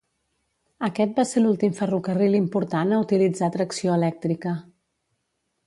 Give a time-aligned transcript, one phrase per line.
[0.87, 4.59] Aquest va ser l'últim ferrocarril important a utilitzar tracció elèctrica.